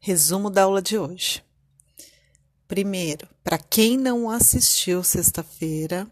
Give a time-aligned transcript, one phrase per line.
[0.00, 1.44] Resumo da aula de hoje.
[2.68, 6.06] Primeiro, para quem não assistiu sexta-feira,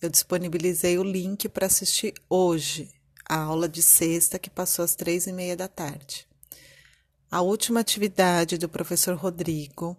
[0.00, 2.90] eu disponibilizei o link para assistir hoje,
[3.28, 6.26] a aula de sexta que passou às três e meia da tarde.
[7.30, 9.94] A última atividade do professor Rodrigo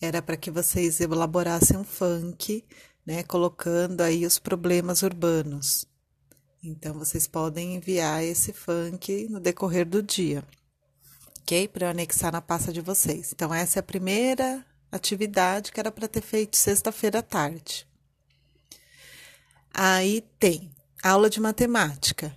[0.00, 2.64] era para que vocês elaborassem um funk,
[3.04, 5.84] né, colocando aí os problemas urbanos.
[6.62, 10.42] Então, vocês podem enviar esse funk no decorrer do dia,
[11.44, 11.68] ok?
[11.68, 13.32] Para eu anexar na pasta de vocês.
[13.32, 17.86] Então, essa é a primeira atividade que era para ter feito sexta-feira à tarde.
[19.72, 20.70] Aí tem
[21.02, 22.34] aula de matemática.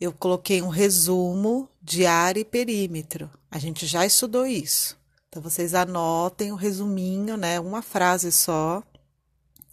[0.00, 3.28] Eu coloquei um resumo de área e perímetro.
[3.50, 4.96] A gente já estudou isso.
[5.28, 7.58] Então, vocês anotem o um resuminho, né?
[7.58, 8.82] Uma frase só,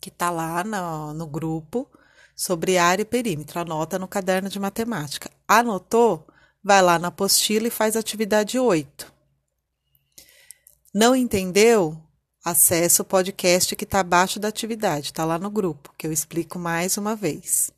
[0.02, 1.88] que está lá no, no grupo
[2.36, 3.60] sobre área e perímetro.
[3.60, 5.30] Anota no caderno de matemática.
[5.48, 6.26] Anotou?
[6.68, 9.14] Vai lá na apostila e faz atividade 8.
[10.91, 11.96] Não entendeu?
[12.44, 16.58] Acesse o podcast que está abaixo da atividade, está lá no grupo, que eu explico
[16.58, 17.70] mais uma vez.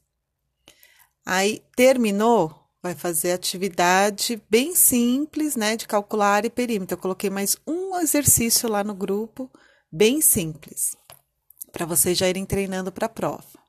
[1.26, 2.58] Aí, terminou?
[2.82, 6.96] Vai fazer atividade bem simples, né, de calcular e perímetro.
[6.96, 9.52] Eu coloquei mais um exercício lá no grupo,
[9.92, 10.96] bem simples,
[11.74, 13.67] para vocês já irem treinando para a prova.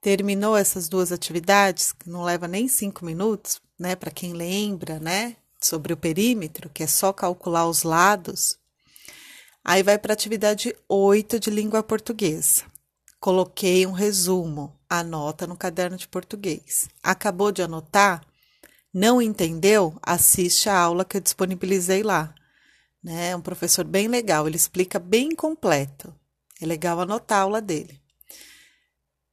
[0.00, 3.94] Terminou essas duas atividades, que não leva nem cinco minutos, né?
[3.94, 5.36] Para quem lembra, né?
[5.60, 8.58] Sobre o perímetro, que é só calcular os lados.
[9.62, 12.64] Aí vai para a atividade 8 de língua portuguesa.
[13.20, 16.88] Coloquei um resumo, anota no caderno de português.
[17.02, 18.22] Acabou de anotar?
[18.92, 19.94] Não entendeu?
[20.02, 22.34] Assiste a aula que eu disponibilizei lá.
[23.04, 23.30] Né?
[23.30, 26.14] É um professor bem legal, ele explica bem completo.
[26.58, 27.99] É legal anotar a aula dele.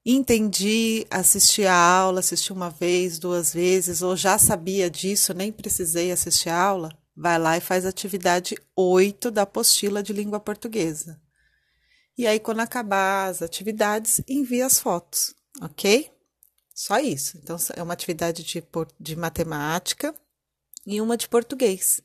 [0.10, 6.14] Entendi, assisti a aula, assisti uma vez, duas vezes, ou já sabia disso, nem precisei
[6.14, 6.98] assistir a aula.
[7.14, 11.20] Vai lá e faz atividade 8 da apostila de língua portuguesa.
[12.18, 16.10] E aí, quando acabar as atividades, envia as fotos, ok?
[16.74, 17.38] Só isso.
[17.44, 18.64] Então, é uma atividade de,
[18.98, 20.16] de matemática
[20.86, 22.02] e uma de português.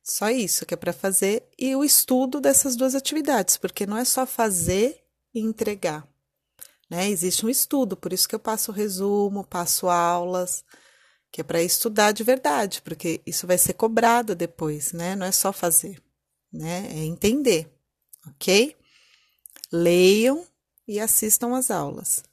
[0.00, 4.04] Só isso que é para fazer e o estudo dessas duas atividades, porque não é
[4.04, 5.02] só fazer
[5.34, 6.08] e entregar.
[6.90, 7.08] Né?
[7.08, 10.64] Existe um estudo, por isso que eu passo resumo, passo aulas,
[11.30, 15.14] que é para estudar de verdade, porque isso vai ser cobrado depois, né?
[15.14, 16.02] Não é só fazer,
[16.52, 16.88] né?
[16.90, 17.70] É entender,
[18.26, 18.76] ok?
[19.72, 20.44] Leiam
[20.88, 22.24] e assistam às aulas.